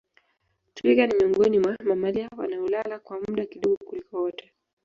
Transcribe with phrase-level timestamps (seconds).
[0.73, 4.51] Twiga ni miongoni mwa mamalia wanaolala kwa muda kidogo kuliko wote